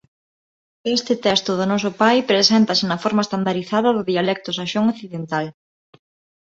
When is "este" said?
0.97-1.13